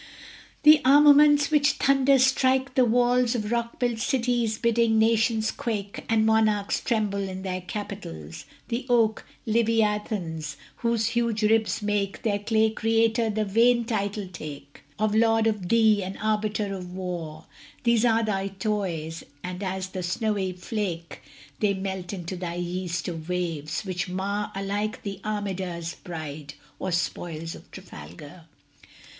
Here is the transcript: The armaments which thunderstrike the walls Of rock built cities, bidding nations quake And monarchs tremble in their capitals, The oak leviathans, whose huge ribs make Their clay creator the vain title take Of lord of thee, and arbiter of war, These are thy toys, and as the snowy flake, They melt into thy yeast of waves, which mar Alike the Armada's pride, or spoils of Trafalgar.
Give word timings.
The 0.63 0.81
armaments 0.83 1.51
which 1.51 1.77
thunderstrike 1.77 2.73
the 2.73 2.85
walls 2.85 3.35
Of 3.35 3.51
rock 3.51 3.77
built 3.77 3.99
cities, 3.99 4.57
bidding 4.57 4.97
nations 4.97 5.51
quake 5.51 6.05
And 6.09 6.25
monarchs 6.25 6.79
tremble 6.81 7.29
in 7.29 7.43
their 7.43 7.61
capitals, 7.61 8.45
The 8.69 8.87
oak 8.89 9.25
leviathans, 9.45 10.57
whose 10.77 11.09
huge 11.09 11.43
ribs 11.43 11.83
make 11.83 12.23
Their 12.23 12.39
clay 12.39 12.71
creator 12.71 13.29
the 13.29 13.45
vain 13.45 13.85
title 13.85 14.27
take 14.27 14.81
Of 14.97 15.13
lord 15.13 15.45
of 15.45 15.69
thee, 15.69 16.01
and 16.03 16.17
arbiter 16.19 16.73
of 16.73 16.93
war, 16.95 17.45
These 17.83 18.03
are 18.03 18.23
thy 18.25 18.47
toys, 18.47 19.23
and 19.43 19.61
as 19.61 19.89
the 19.89 20.01
snowy 20.01 20.53
flake, 20.53 21.21
They 21.59 21.75
melt 21.75 22.11
into 22.11 22.35
thy 22.35 22.55
yeast 22.55 23.07
of 23.07 23.29
waves, 23.29 23.81
which 23.85 24.09
mar 24.09 24.51
Alike 24.55 25.03
the 25.03 25.19
Armada's 25.23 25.93
pride, 25.93 26.55
or 26.79 26.91
spoils 26.91 27.53
of 27.53 27.69
Trafalgar. 27.69 28.45